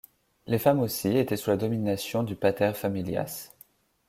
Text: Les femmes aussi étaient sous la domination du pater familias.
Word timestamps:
Les 0.47 0.57
femmes 0.57 0.79
aussi 0.79 1.15
étaient 1.15 1.37
sous 1.37 1.51
la 1.51 1.57
domination 1.57 2.23
du 2.23 2.35
pater 2.35 2.73
familias. 2.73 3.51